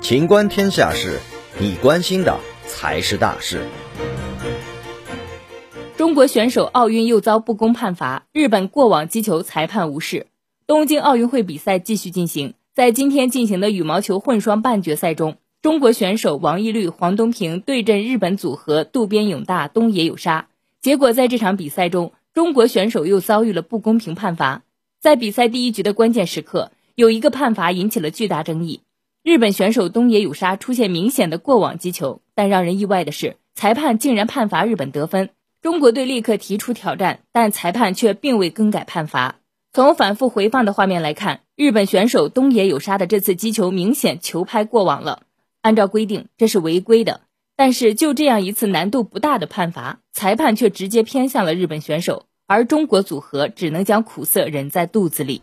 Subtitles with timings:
[0.00, 1.18] 情观天下事，
[1.58, 3.66] 你关心的才是大事。
[5.96, 10.26] 中国选手奥运又遭不公判罚，日本过往击球裁判无视。
[10.66, 20.48] 东京奥运会比赛继续进行，在今天进行的羽毛球混双半决赛中，中国选手王懿律、黄东萍对阵日本组合渡边勇大、东野有沙。
[20.80, 24.62] 结果在这场比赛中，中国选手又遭遇了不公平判罚。
[25.00, 28.80] 在比赛第一局的关键时刻，有一个判罚引起了巨大争议。
[29.22, 35.30] 日本选手东野有沙出现明显的过网击球，但让人意外的是，裁判竟然判罚日本得分。
[35.62, 39.36] 中国队立刻提出挑战，但裁判却并未更改判罚。
[39.72, 45.22] 从反复回放的画面来看，日本选手东野有沙的这次击球明显球拍过网了。
[45.62, 47.20] 按照规定，这是违规的。
[47.54, 55.42] 但是就这样一次难度不大的判罚，裁判却直接偏向了日本选手，而中国组合只能将苦涩忍在肚子里。